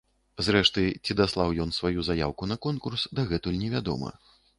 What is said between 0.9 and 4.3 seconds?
ці даслаў ён сваю заяўку на конкурс, дагэтуль невядома.